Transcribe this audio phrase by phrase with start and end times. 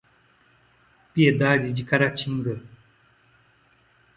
[1.13, 2.59] Piedade de Caratinga